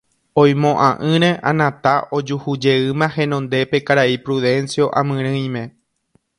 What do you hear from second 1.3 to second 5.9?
Anata ojuhujeýma henondépe karai Prudencio amyrỹime